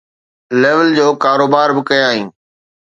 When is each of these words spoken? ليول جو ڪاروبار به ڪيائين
ليول 0.61 0.89
جو 0.97 1.07
ڪاروبار 1.23 1.69
به 1.75 1.81
ڪيائين 1.89 2.27